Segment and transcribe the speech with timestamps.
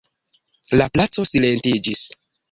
[0.79, 2.01] La placo silentiĝis.